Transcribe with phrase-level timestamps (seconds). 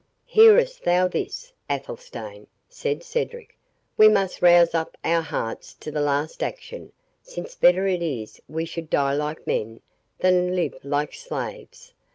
[0.25, 3.55] "Hearest thou this, Athelstane?" said Cedric;
[3.97, 8.65] "we must rouse up our hearts to this last action, since better it is we
[8.65, 9.79] should die like men,
[10.17, 11.93] than live like slaves."